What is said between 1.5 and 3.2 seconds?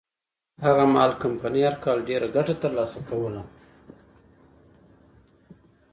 هر کال ډېره ګټه ترلاسه